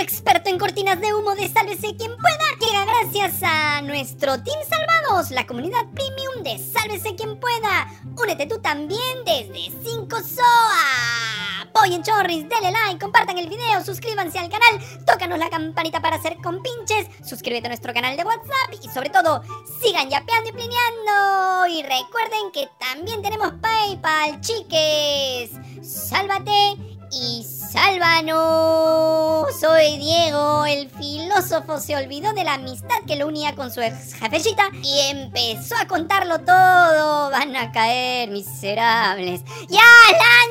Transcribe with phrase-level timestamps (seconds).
[0.00, 5.30] experto en cortinas de humo de Sálvese quien pueda llega gracias a nuestro Team Salvados,
[5.30, 7.88] la comunidad premium de Sálvese quien pueda.
[8.16, 11.62] Únete tú también desde 5 SOA.
[11.62, 16.36] Apoyen Chorris, denle like, compartan el video, suscríbanse al canal, tócanos la campanita para hacer
[16.42, 19.42] compinches, suscríbete a nuestro canal de WhatsApp y sobre todo,
[19.82, 21.66] sigan yapeando y plineando.
[21.68, 25.50] Y recuerden que también tenemos PayPal, chiques.
[25.82, 26.76] Sálvate
[27.10, 29.48] y sálvanos.
[29.58, 34.14] Soy Diego, el filósofo se olvidó de la amistad que lo unía con su ex
[34.14, 37.30] jefecita y empezó a contarlo todo.
[37.30, 39.40] Van a caer, miserables.
[39.68, 39.80] ¡Ya,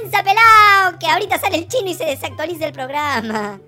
[0.02, 0.98] lanza, pelao!
[1.00, 3.60] Que ahorita sale el chino y se desactualiza el programa.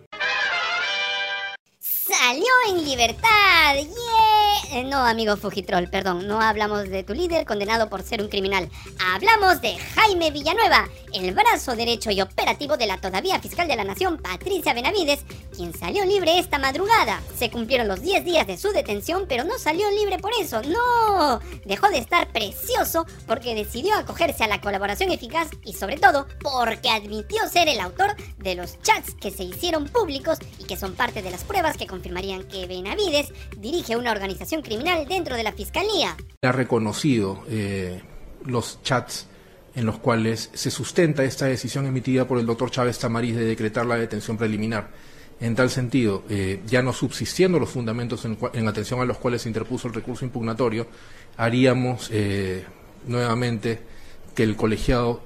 [1.79, 3.75] Salió en libertad.
[3.75, 4.22] ¡Yeah!
[4.71, 6.27] Eh, no, amigo Fujitrol, perdón.
[6.27, 8.69] No hablamos de tu líder condenado por ser un criminal.
[9.13, 13.83] Hablamos de Jaime Villanueva, el brazo derecho y operativo de la todavía fiscal de la
[13.83, 17.21] Nación, Patricia Benavides, quien salió libre esta madrugada.
[17.37, 20.61] Se cumplieron los 10 días de su detención, pero no salió libre por eso.
[20.63, 21.39] ¡No!
[21.65, 26.89] Dejó de estar precioso porque decidió acogerse a la colaboración eficaz y sobre todo porque
[26.89, 31.21] admitió ser el autor de los chats que se hicieron públicos y que son parte
[31.21, 36.15] de las pruebas que confirmarían que Benavides dirige una organización criminal dentro de la fiscalía.
[36.41, 38.01] Ha reconocido eh,
[38.45, 39.27] los chats
[39.75, 43.85] en los cuales se sustenta esta decisión emitida por el doctor Chávez Tamariz de decretar
[43.85, 44.89] la detención preliminar.
[45.39, 49.49] En tal sentido, eh, ya no subsistiendo los fundamentos en, atención a los cuales se
[49.49, 50.87] interpuso el recurso impugnatorio,
[51.37, 52.63] haríamos eh,
[53.07, 53.81] nuevamente
[54.35, 55.21] que el colegiado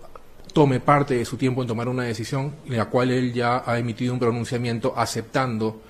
[0.54, 3.78] tome parte de su tiempo en tomar una decisión en la cual él ya ha
[3.78, 5.82] emitido un pronunciamiento aceptando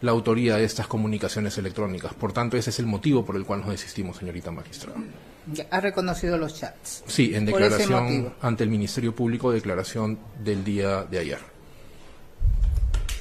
[0.00, 2.14] la autoría de estas comunicaciones electrónicas.
[2.14, 4.98] Por tanto, ese es el motivo por el cual nos desistimos, señorita magistrada.
[5.70, 7.04] ¿Ha reconocido los chats?
[7.06, 11.56] Sí, en declaración ante el Ministerio Público, declaración del día de ayer.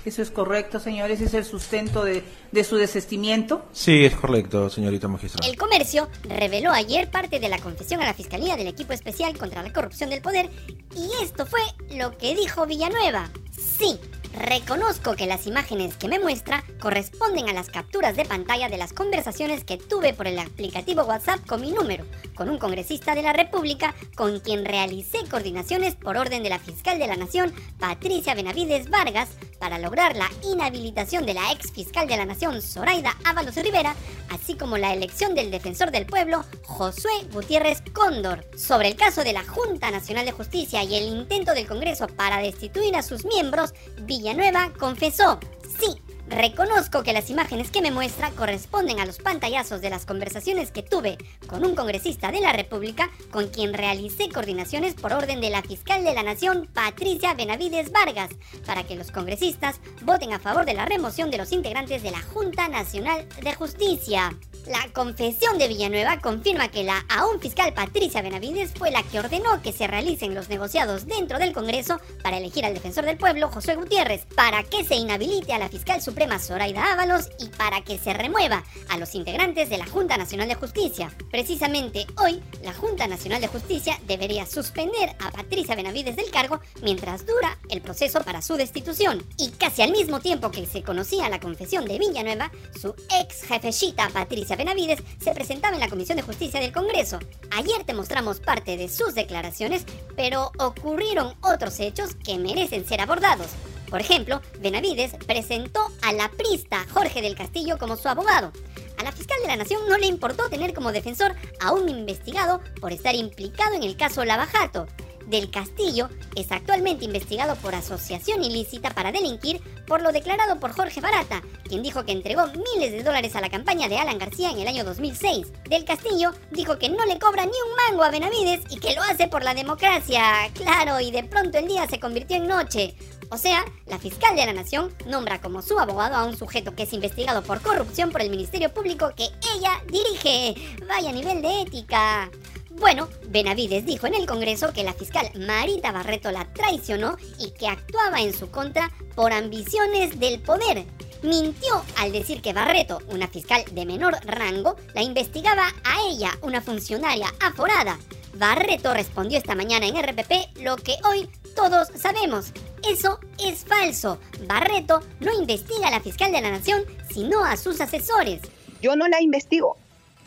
[0.06, 1.20] ¿Eso es correcto, señores?
[1.20, 3.66] ¿Es el sustento de, de, su desestimiento?
[3.72, 5.50] Sí, es correcto, señorita magistrada.
[5.50, 9.64] El comercio reveló ayer parte de la confesión a la Fiscalía del Equipo Especial contra
[9.64, 10.52] la Corrupción del Poder
[10.96, 11.62] y esto fue
[11.98, 13.32] lo que dijo Villanueva.
[13.66, 14.00] Sí,
[14.38, 18.92] Reconozco que las imágenes que me muestra corresponden a las capturas de pantalla de las
[18.92, 22.06] conversaciones que tuve por el aplicativo WhatsApp con mi número,
[22.36, 27.00] con un congresista de la República con quien realicé coordinaciones por orden de la fiscal
[27.00, 32.18] de la Nación, Patricia Benavides Vargas, para lograr la inhabilitación de la ex fiscal de
[32.18, 33.96] la Nación, Zoraida Ábalos Rivera,
[34.30, 38.46] así como la elección del defensor del pueblo, Josué Gutiérrez Cóndor.
[38.58, 42.40] Sobre el caso de la Junta Nacional de Justicia y el intento del Congreso para
[42.40, 43.55] destituir a sus miembros,
[44.02, 45.40] Villanueva confesó,
[45.80, 50.72] sí, Reconozco que las imágenes que me muestra corresponden a los pantallazos de las conversaciones
[50.72, 55.52] que tuve con un congresista de la República con quien realicé coordinaciones por orden de
[55.52, 58.32] la fiscal de la Nación, Patricia Benavides Vargas,
[58.66, 62.22] para que los congresistas voten a favor de la remoción de los integrantes de la
[62.22, 64.36] Junta Nacional de Justicia.
[64.68, 69.62] La confesión de Villanueva confirma que la aún fiscal Patricia Benavides fue la que ordenó
[69.62, 73.76] que se realicen los negociados dentro del Congreso para elegir al defensor del pueblo, José
[73.76, 78.14] Gutiérrez, para que se inhabilite a la fiscal suprema Zoraida Ábalos y para que se
[78.14, 81.12] remueva a los integrantes de la Junta Nacional de Justicia.
[81.30, 87.28] Precisamente hoy, la Junta Nacional de Justicia debería suspender a Patricia Benavides del cargo mientras
[87.28, 89.24] dura el proceso para su destitución.
[89.38, 92.52] Y casi al mismo tiempo que se conocía la confesión de Villanueva,
[92.82, 97.20] su ex jefecita Patricia Benavides se presentaba en la Comisión de Justicia del Congreso.
[97.52, 99.86] Ayer te mostramos parte de sus declaraciones,
[100.16, 103.48] pero ocurrieron otros hechos que merecen ser abordados.
[103.90, 108.52] Por ejemplo, Benavides presentó a la prista Jorge del Castillo como su abogado.
[108.98, 112.62] A la fiscal de la Nación no le importó tener como defensor a un investigado
[112.82, 114.88] por estar implicado en el caso Lavajato,
[115.28, 121.02] del Castillo es actualmente investigado por asociación ilícita para delinquir por lo declarado por Jorge
[121.02, 124.60] Barata, quien dijo que entregó miles de dólares a la campaña de Alan García en
[124.60, 125.48] el año 2006.
[125.70, 129.02] Del Castillo dijo que no le cobra ni un mango a Benavides y que lo
[129.04, 130.50] hace por la democracia.
[130.54, 132.96] Claro, y de pronto el día se convirtió en noche.
[133.30, 136.84] O sea, la fiscal de la Nación nombra como su abogado a un sujeto que
[136.84, 140.56] es investigado por corrupción por el Ministerio Público que ella dirige.
[140.88, 142.30] Vaya nivel de ética.
[142.78, 147.70] Bueno, Benavides dijo en el Congreso que la fiscal Marita Barreto la traicionó y que
[147.70, 150.86] actuaba en su contra por ambiciones del poder.
[151.24, 156.62] Mintió al decir que Barreto, una fiscal de menor rango, la investigaba a ella, una
[156.62, 157.98] funcionaria aforada.
[158.36, 162.52] Barreto respondió esta mañana en RPP lo que hoy todos sabemos.
[162.88, 164.20] Eso es falso.
[164.48, 168.42] Barreto no investiga a la fiscal de la nación, sino a sus asesores.
[168.82, 169.78] Yo no la investigo.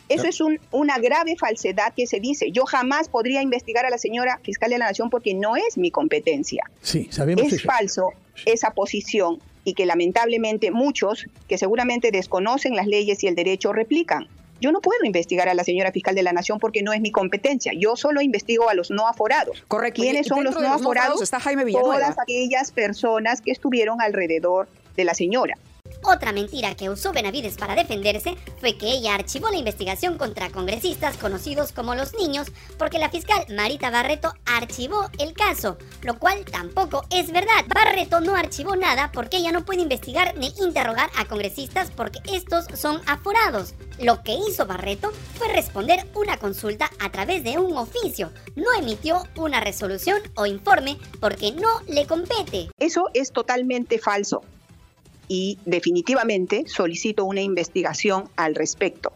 [0.09, 0.39] Eso es
[0.71, 2.51] una grave falsedad que se dice.
[2.51, 5.91] Yo jamás podría investigar a la señora fiscal de la Nación porque no es mi
[5.91, 6.63] competencia.
[6.81, 8.09] Sí, sabemos Es falso
[8.45, 14.27] esa posición y que lamentablemente muchos que seguramente desconocen las leyes y el derecho replican.
[14.61, 17.11] Yo no puedo investigar a la señora fiscal de la Nación porque no es mi
[17.11, 17.71] competencia.
[17.77, 19.63] Yo solo investigo a los no aforados.
[19.67, 20.01] Correcto.
[20.01, 21.21] ¿Quiénes son los no aforados?
[21.21, 21.95] Está Jaime Villanueva.
[21.95, 24.67] Todas aquellas personas que estuvieron alrededor
[24.97, 25.55] de la señora.
[26.11, 31.17] Otra mentira que usó Benavides para defenderse fue que ella archivó la investigación contra congresistas
[31.17, 32.47] conocidos como los niños
[32.79, 37.63] porque la fiscal Marita Barreto archivó el caso, lo cual tampoco es verdad.
[37.67, 42.65] Barreto no archivó nada porque ella no puede investigar ni interrogar a congresistas porque estos
[42.73, 43.75] son aforados.
[43.99, 48.31] Lo que hizo Barreto fue responder una consulta a través de un oficio.
[48.55, 52.71] No emitió una resolución o informe porque no le compete.
[52.79, 54.41] Eso es totalmente falso
[55.29, 59.13] y definitivamente solicito una investigación al respecto.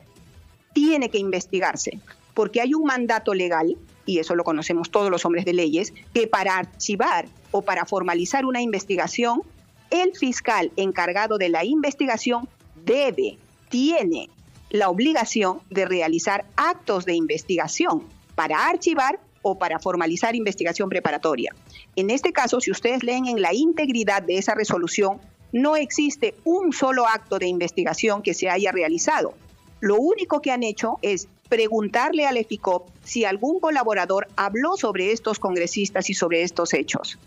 [0.72, 2.00] Tiene que investigarse,
[2.34, 3.76] porque hay un mandato legal,
[4.06, 8.46] y eso lo conocemos todos los hombres de leyes, que para archivar o para formalizar
[8.46, 9.42] una investigación,
[9.90, 12.48] el fiscal encargado de la investigación
[12.86, 13.38] debe,
[13.70, 14.30] tiene
[14.70, 18.04] la obligación de realizar actos de investigación
[18.36, 21.54] para archivar o para formalizar investigación preparatoria.
[21.96, 25.20] En este caso, si ustedes leen en la integridad de esa resolución,
[25.54, 29.34] no existe un solo acto de investigación que se haya realizado.
[29.80, 35.40] Lo único que han hecho es preguntarle al EFICOP si algún colaborador habló sobre estos
[35.40, 37.20] congresistas y sobre estos hechos.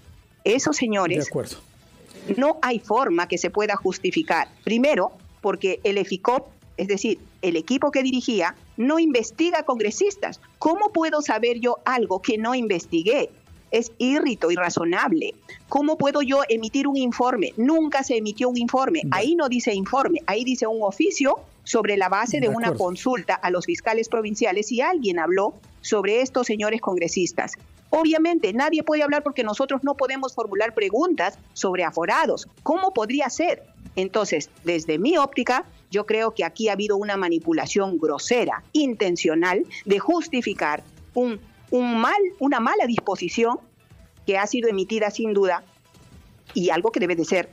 [0.43, 1.31] Eso, señores,
[2.37, 4.49] no hay forma que se pueda justificar.
[4.64, 10.40] Primero, porque el EFICOP, es decir, el equipo que dirigía, no investiga congresistas.
[10.58, 13.31] ¿Cómo puedo saber yo algo que no investigué?
[13.70, 15.34] Es irrito, irrazonable.
[15.68, 17.52] ¿Cómo puedo yo emitir un informe?
[17.56, 19.02] Nunca se emitió un informe.
[19.10, 23.50] Ahí no dice informe, ahí dice un oficio sobre la base de, una consulta a
[23.50, 27.52] los fiscales provinciales y alguien habló sobre estos señores congresistas.
[27.90, 32.48] Obviamente nadie puede hablar porque nosotros no podemos formular preguntas sobre aforados.
[32.62, 33.64] ¿Cómo podría ser?
[33.96, 39.98] Entonces, desde mi óptica, yo creo que aquí ha habido una manipulación grosera, intencional, de
[39.98, 40.84] justificar
[41.14, 41.40] un
[41.70, 43.58] un mal, una mala disposición
[44.26, 45.62] que ha sido emitida sin duda
[46.54, 47.48] y algo que debe de ser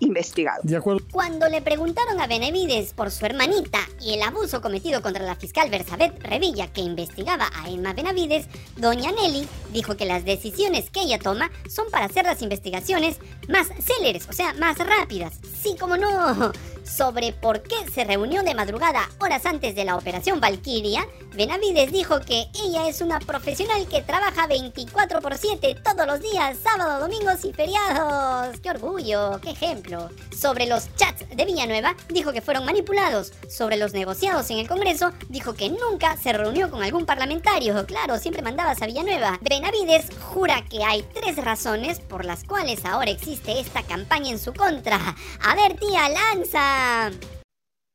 [0.00, 0.62] investigado.
[1.10, 5.70] Cuando le preguntaron a Benavides por su hermanita y el abuso cometido contra la fiscal
[5.70, 8.46] Bersabet Revilla que investigaba a Emma Benavides,
[8.76, 13.18] doña Nelly dijo que las decisiones que ella toma son para hacer las investigaciones
[13.48, 15.40] más céleres, o sea, más rápidas.
[15.62, 16.52] Sí, como no
[16.86, 22.20] sobre por qué se reunió de madrugada horas antes de la operación Valkyria, Benavides dijo
[22.20, 27.44] que ella es una profesional que trabaja 24 por 7 todos los días, sábado, domingos
[27.44, 28.58] y feriados.
[28.60, 29.38] ¡Qué orgullo!
[29.42, 30.08] ¡Qué ejemplo!
[30.34, 33.32] Sobre los chats de Villanueva, dijo que fueron manipulados.
[33.50, 37.84] Sobre los negociados en el Congreso, dijo que nunca se reunió con algún parlamentario.
[37.84, 39.38] Claro, siempre mandabas a Villanueva.
[39.42, 44.54] Benavides jura que hay tres razones por las cuales ahora existe esta campaña en su
[44.54, 45.14] contra.
[45.42, 46.75] A ver, tía, lanza.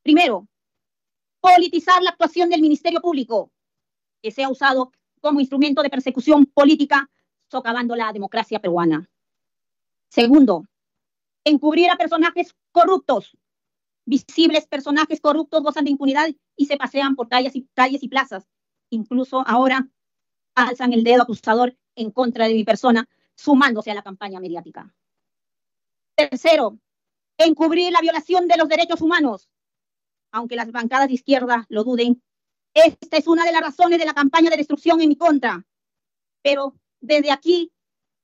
[0.03, 0.47] Primero,
[1.39, 3.51] politizar la actuación del Ministerio Público,
[4.21, 7.09] que se ha usado como instrumento de persecución política,
[7.49, 9.09] socavando la democracia peruana.
[10.09, 10.65] Segundo,
[11.43, 13.37] encubrir a personajes corruptos.
[14.05, 18.47] Visibles personajes corruptos gozan de impunidad y se pasean por calles y, calles y plazas.
[18.89, 19.87] Incluso ahora
[20.55, 24.93] alzan el dedo acusador en contra de mi persona, sumándose a la campaña mediática.
[26.15, 26.79] Tercero,
[27.45, 29.49] encubrir la violación de los derechos humanos.
[30.31, 32.21] Aunque las bancadas de izquierda lo duden,
[32.73, 35.65] esta es una de las razones de la campaña de destrucción en mi contra.
[36.41, 37.71] Pero desde aquí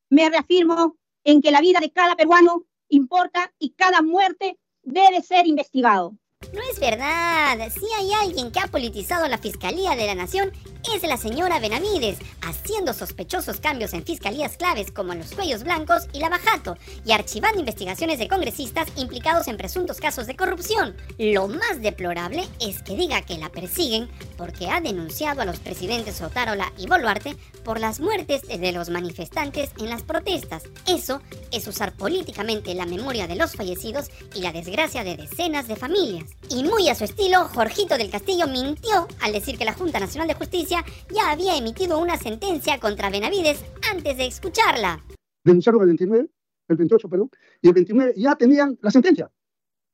[0.09, 5.45] me reafirmo en que la vida de cada peruano importa y cada muerte debe ser
[5.47, 6.15] investigado.
[6.53, 7.69] No es verdad.
[7.69, 10.51] Si hay alguien que ha politizado la Fiscalía de la Nación,
[10.95, 16.19] es la señora Benavides, haciendo sospechosos cambios en fiscalías claves como los cuellos blancos y
[16.19, 20.95] la Bajato, y archivando investigaciones de congresistas implicados en presuntos casos de corrupción.
[21.17, 26.21] Lo más deplorable es que diga que la persiguen porque ha denunciado a los presidentes
[26.21, 30.63] Otárola y Boluarte por las muertes de los manifestantes en las protestas.
[30.87, 35.75] Eso es usar políticamente la memoria de los fallecidos y la desgracia de decenas de
[35.75, 36.29] familias.
[36.49, 40.27] Y muy a su estilo, Jorgito del Castillo mintió al decir que la Junta Nacional
[40.27, 40.76] de Justicia
[41.13, 45.03] ya había emitido una sentencia contra Benavides antes de escucharla.
[45.43, 46.29] Denunciaron el 29,
[46.69, 47.29] el 28, perdón,
[47.61, 49.31] y el 29 ya tenían la sentencia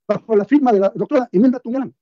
[0.08, 1.94] bajo la firma de la doctora Imelda Tuñán.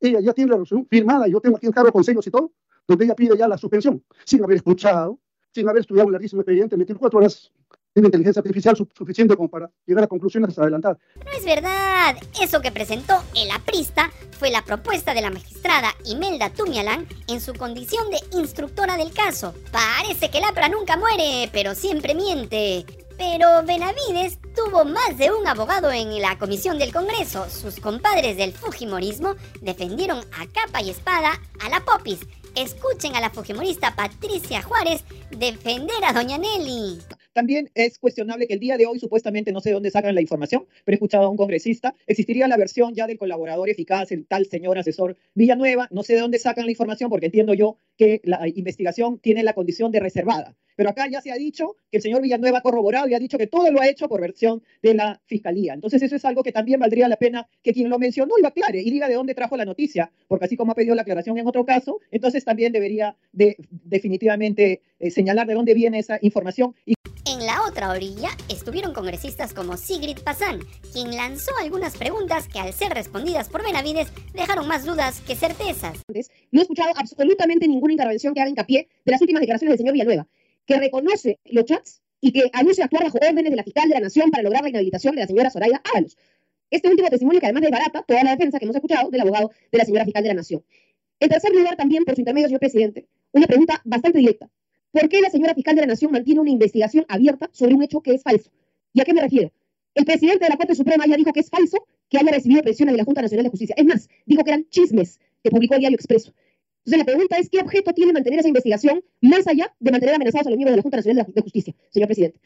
[0.00, 2.52] Ella ya tiene la resolución firmada, yo tengo aquí el cargo con sellos y todo,
[2.86, 5.18] donde ella pide ya la suspensión, sin haber escuchado,
[5.52, 7.52] sin haber estudiado un larguísimo expediente, meter cuatro horas
[7.96, 10.98] tiene inteligencia artificial suficiente como para llegar a conclusiones adelantadas.
[11.24, 12.14] No es verdad.
[12.38, 17.54] Eso que presentó el aprista fue la propuesta de la magistrada Imelda Tumialán en su
[17.54, 19.54] condición de instructora del caso.
[19.72, 22.84] Parece que el APRA nunca muere, pero siempre miente.
[23.16, 27.48] Pero Benavides tuvo más de un abogado en la comisión del Congreso.
[27.48, 32.20] Sus compadres del Fujimorismo defendieron a capa y espada a la Popis.
[32.54, 36.98] Escuchen a la Fujimorista Patricia Juárez defender a Doña Nelly.
[37.36, 40.64] También es cuestionable que el día de hoy, supuestamente, no sé dónde sacan la información,
[40.86, 44.46] pero he escuchado a un congresista, existiría la versión ya del colaborador eficaz, el tal
[44.46, 45.86] señor asesor Villanueva.
[45.90, 49.52] No sé de dónde sacan la información porque entiendo yo que la investigación tiene la
[49.52, 50.56] condición de reservada.
[50.76, 53.38] Pero acá ya se ha dicho que el señor Villanueva ha corroborado y ha dicho
[53.38, 55.74] que todo lo ha hecho por versión de la fiscalía.
[55.74, 58.82] Entonces eso es algo que también valdría la pena que quien lo mencionó lo aclare
[58.82, 61.46] y diga de dónde trajo la noticia, porque así como ha pedido la aclaración en
[61.46, 66.74] otro caso, entonces también debería de, definitivamente eh, señalar de dónde viene esa información.
[66.84, 66.94] Y
[67.28, 70.60] en la otra orilla estuvieron congresistas como Sigrid Pazán,
[70.92, 75.98] quien lanzó algunas preguntas que al ser respondidas por Benavides dejaron más dudas que certezas.
[76.52, 79.94] No he escuchado absolutamente ninguna intervención que haga hincapié de las últimas declaraciones del señor
[79.94, 80.28] Villanueva,
[80.66, 84.00] que reconoce los chats y que anuncia actuar bajo órdenes de la fiscal de la
[84.00, 86.16] Nación para lograr la inhabilitación de la señora Soraya Ábalos.
[86.70, 89.78] Este último testimonio que además desbarata toda la defensa que hemos escuchado del abogado de
[89.78, 90.64] la señora fiscal de la Nación.
[91.20, 94.50] En tercer lugar, también, por su intermedio, señor presidente, una pregunta bastante directa.
[94.90, 98.00] ¿Por qué la señora fiscal de la Nación mantiene una investigación abierta sobre un hecho
[98.00, 98.50] que es falso?
[98.92, 99.52] ¿Y a qué me refiero?
[99.94, 102.92] El presidente de la Corte Suprema ya dijo que es falso que haya recibido presiones
[102.94, 103.74] de la Junta Nacional de Justicia.
[103.78, 106.34] Es más, dijo que eran chismes que publicó el diario Expreso.
[106.86, 110.46] Entonces la pregunta es, ¿qué objeto tiene mantener esa investigación más allá de mantener amenazados
[110.46, 112.38] a los miembros de la Junta Nacional de Justicia, señor presidente?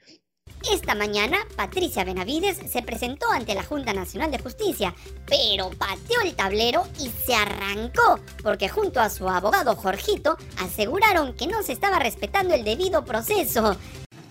[0.73, 4.95] Esta mañana, Patricia Benavides se presentó ante la Junta Nacional de Justicia,
[5.27, 11.47] pero pateó el tablero y se arrancó, porque junto a su abogado Jorgito aseguraron que
[11.47, 13.77] no se estaba respetando el debido proceso.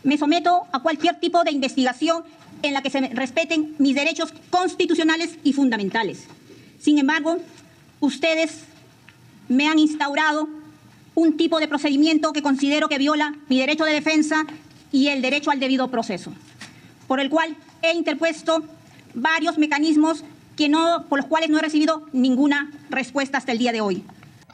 [0.01, 2.23] Me someto a cualquier tipo de investigación
[2.63, 6.25] en la que se respeten mis derechos constitucionales y fundamentales.
[6.79, 7.37] Sin embargo,
[7.99, 8.63] ustedes
[9.49, 10.47] me han instaurado
[11.15, 14.45] un tipo de procedimiento que considero que viola mi derecho de defensa
[14.91, 16.31] y el derecho al debido proceso,
[17.07, 18.63] por el cual he interpuesto
[19.13, 20.23] varios mecanismos
[20.55, 24.03] que no, por los cuales no he recibido ninguna respuesta hasta el día de hoy.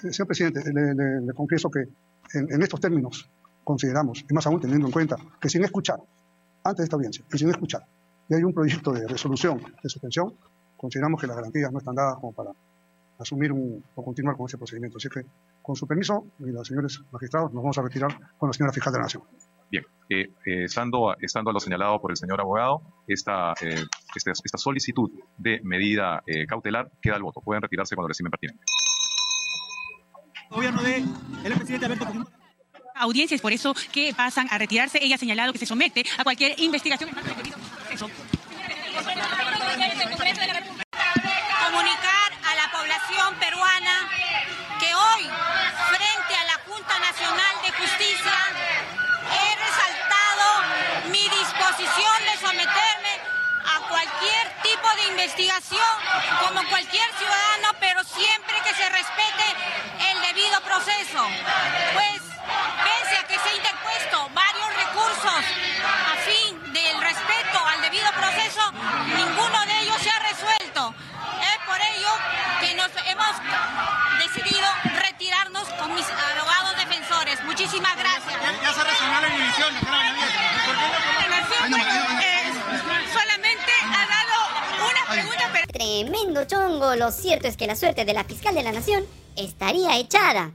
[0.01, 1.87] Señor presidente, le, confieso que
[2.33, 3.29] en, estos términos
[3.63, 5.99] consideramos, y más aún teniendo en cuenta, que sin escuchar,
[6.63, 7.85] antes de esta audiencia, que sin escuchar,
[8.29, 10.33] y hay un proyecto de resolución de suspensión,
[10.77, 12.51] consideramos que las garantías no están dadas como para
[13.19, 14.97] asumir un, o continuar con ese procedimiento.
[14.97, 15.25] Así que,
[15.61, 18.93] con su permiso, y los señores magistrados, nos vamos a retirar con la señora fiscal
[18.93, 19.23] de la Nación.
[19.69, 23.83] Bien, eh, eh, estando, estando a lo señalado por el señor abogado, esta, eh,
[24.15, 27.41] este, esta, solicitud de medida cautelar queda al voto.
[27.41, 28.63] Pueden retirarse cuando reciben pertinente.
[30.49, 32.05] Gobierno de el presidente Alberto
[32.97, 35.03] Audiencias, por eso que pasan a retirarse.
[35.03, 38.07] Ella ha señalado que se somete a cualquier investigación en marco proceso.
[47.77, 48.33] Justicia,
[49.31, 53.19] he resaltado mi disposición de someterme
[53.65, 55.93] a cualquier tipo de investigación
[56.39, 59.45] como cualquier ciudadano, pero siempre que se respete
[60.11, 61.27] el debido proceso.
[61.93, 62.24] Pues,
[86.43, 86.95] Chongo.
[86.95, 90.51] Lo cierto es que la suerte de la fiscal de la nación estaría echada.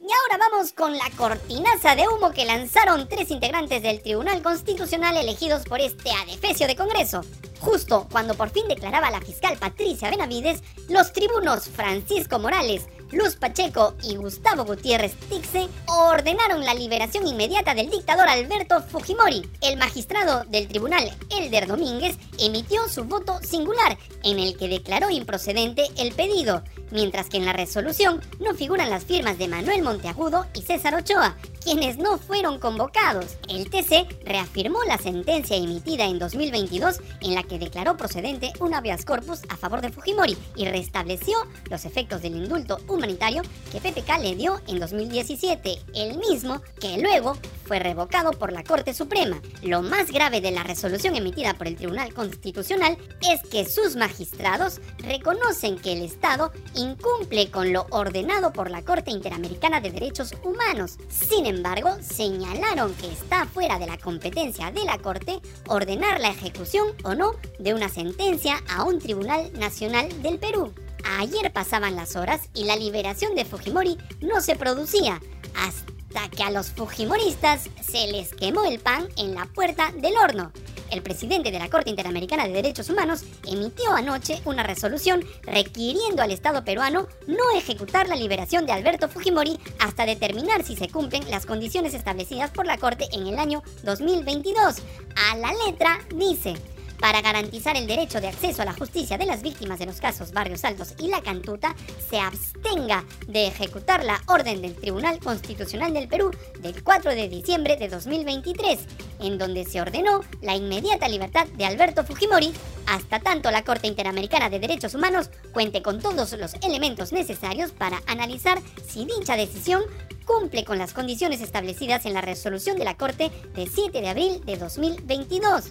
[0.00, 5.16] Y ahora vamos con la cortinaza de humo que lanzaron tres integrantes del Tribunal Constitucional
[5.16, 7.22] elegidos por este adefesio de Congreso.
[7.60, 13.94] Justo cuando por fin declaraba la fiscal Patricia Benavides, los tribunos Francisco Morales, Luz Pacheco
[14.02, 19.46] y Gustavo Gutiérrez Tixe ordenaron la liberación inmediata del dictador Alberto Fujimori.
[19.60, 25.84] El magistrado del tribunal, Elder Domínguez, emitió su voto singular, en el que declaró improcedente
[25.98, 30.62] el pedido, mientras que en la resolución no figuran las firmas de Manuel Monteagudo y
[30.62, 33.36] César Ochoa, quienes no fueron convocados.
[33.48, 39.04] El TC reafirmó la sentencia emitida en 2022 en la que declaró procedente un habeas
[39.04, 41.36] corpus a favor de Fujimori y restableció
[41.70, 47.36] los efectos del indulto humanitario que PPK le dio en 2017, el mismo que luego
[47.64, 49.40] fue revocado por la Corte Suprema.
[49.62, 54.80] Lo más grave de la resolución emitida por el Tribunal Constitucional es que sus magistrados
[54.98, 60.98] reconocen que el Estado incumple con lo ordenado por la Corte Interamericana de Derechos Humanos.
[61.08, 66.88] Sin embargo, señalaron que está fuera de la competencia de la Corte ordenar la ejecución
[67.04, 70.72] o no de una sentencia a un Tribunal Nacional del Perú.
[71.18, 75.20] Ayer pasaban las horas y la liberación de Fujimori no se producía.
[75.54, 80.16] Hasta hasta que a los fujimoristas se les quemó el pan en la puerta del
[80.16, 80.52] horno.
[80.92, 86.30] El presidente de la Corte Interamericana de Derechos Humanos emitió anoche una resolución requiriendo al
[86.30, 91.46] Estado peruano no ejecutar la liberación de Alberto Fujimori hasta determinar si se cumplen las
[91.46, 94.82] condiciones establecidas por la Corte en el año 2022.
[95.30, 96.56] A la letra dice,
[97.02, 100.30] para garantizar el derecho de acceso a la justicia de las víctimas de los casos
[100.30, 101.74] Barrios Altos y La Cantuta,
[102.08, 106.30] se abstenga de ejecutar la orden del Tribunal Constitucional del Perú
[106.60, 108.78] del 4 de diciembre de 2023,
[109.18, 112.52] en donde se ordenó la inmediata libertad de Alberto Fujimori
[112.86, 118.00] hasta tanto la Corte Interamericana de Derechos Humanos cuente con todos los elementos necesarios para
[118.06, 119.82] analizar si dicha decisión
[120.24, 124.44] cumple con las condiciones establecidas en la resolución de la Corte de 7 de abril
[124.44, 125.64] de 2022.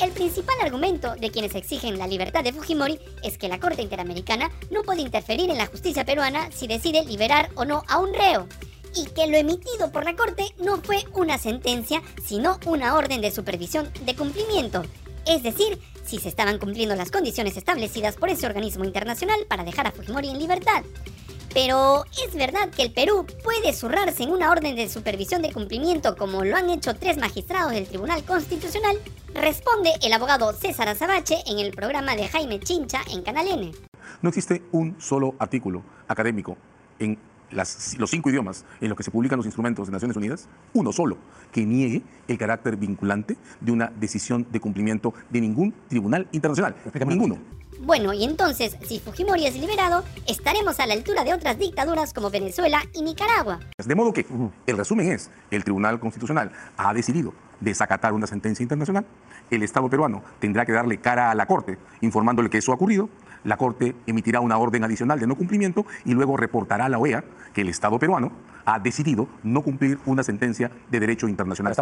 [0.00, 4.48] El principal argumento de quienes exigen la libertad de Fujimori es que la Corte Interamericana
[4.70, 8.46] no puede interferir en la justicia peruana si decide liberar o no a un reo,
[8.94, 13.32] y que lo emitido por la Corte no fue una sentencia, sino una orden de
[13.32, 14.84] supervisión de cumplimiento,
[15.26, 19.88] es decir, si se estaban cumpliendo las condiciones establecidas por ese organismo internacional para dejar
[19.88, 20.84] a Fujimori en libertad.
[21.60, 26.14] Pero ¿es verdad que el Perú puede zurrarse en una orden de supervisión de cumplimiento
[26.14, 28.96] como lo han hecho tres magistrados del Tribunal Constitucional?
[29.34, 33.72] Responde el abogado César Azabache en el programa de Jaime Chincha en Canal N.
[34.22, 36.56] No existe un solo artículo académico
[37.00, 37.18] en
[37.50, 41.16] los cinco idiomas en los que se publican los instrumentos de Naciones Unidas, uno solo,
[41.52, 46.76] que niegue el carácter vinculante de una decisión de cumplimiento de ningún tribunal internacional.
[47.06, 47.38] Ninguno.
[47.80, 52.28] Bueno, y entonces, si Fujimori es liberado, estaremos a la altura de otras dictaduras como
[52.28, 53.60] Venezuela y Nicaragua.
[53.84, 54.26] De modo que,
[54.66, 59.06] el resumen es, el Tribunal Constitucional ha decidido desacatar una sentencia internacional,
[59.50, 63.08] el Estado peruano tendrá que darle cara a la Corte informándole que eso ha ocurrido,
[63.44, 67.24] la Corte emitirá una orden adicional de no cumplimiento y luego reportará a la OEA
[67.52, 68.32] que el Estado peruano
[68.64, 71.74] ha decidido no cumplir una sentencia de derecho internacional.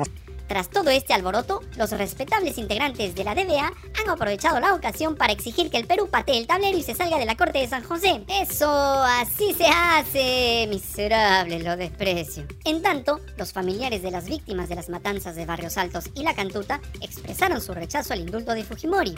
[0.47, 5.33] Tras todo este alboroto, los respetables integrantes de la DBA han aprovechado la ocasión para
[5.33, 7.83] exigir que el Perú patee el tablero y se salga de la Corte de San
[7.83, 8.25] José.
[8.29, 12.45] Eso así se hace, miserable, lo desprecio.
[12.65, 16.35] En tanto, los familiares de las víctimas de las matanzas de Barrios Altos y La
[16.35, 19.17] Cantuta expresaron su rechazo al indulto de Fujimori.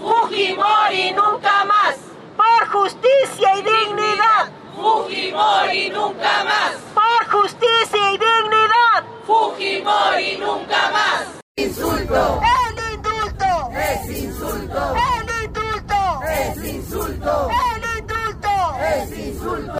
[0.00, 1.96] Fujimori nunca más.
[2.36, 4.50] Por justicia y dignidad.
[4.76, 6.76] Fujimori nunca más.
[6.94, 9.04] Por justicia y dignidad.
[9.26, 11.26] Fujimori nunca más.
[11.56, 12.40] Insulto.
[12.40, 13.70] El indulto.
[13.76, 14.94] Es insulto.
[14.94, 16.20] El indulto.
[16.28, 17.48] Es insulto.
[17.50, 18.50] El indulto.
[18.80, 19.78] Es insulto.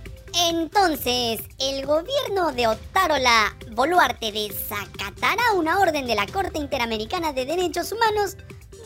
[0.50, 7.92] Entonces, el gobierno de Otárola Boluarte desacatará una orden de la Corte Interamericana de Derechos
[7.92, 8.36] Humanos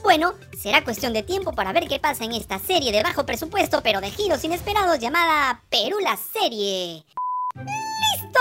[0.03, 3.83] bueno, será cuestión de tiempo para ver qué pasa en esta serie de bajo presupuesto
[3.83, 7.05] pero de giros inesperados llamada Perú la serie.
[7.55, 8.41] ¡Listo!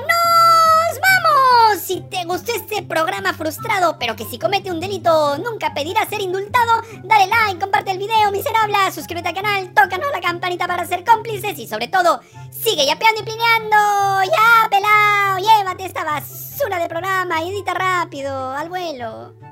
[0.00, 1.82] ¡Nos vamos!
[1.82, 6.20] Si te gustó este programa frustrado, pero que si comete un delito nunca pedirá ser
[6.20, 11.04] indultado, dale like, comparte el video, miserable, suscríbete al canal, tócanos la campanita para ser
[11.04, 13.76] cómplices y sobre todo, sigue yapeando y plineando.
[14.24, 15.38] ¡Ya, pelao!
[15.38, 19.43] Llévate esta basura de programa edita rápido, al vuelo.